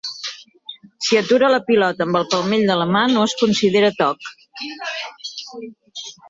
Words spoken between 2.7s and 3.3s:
de la mà no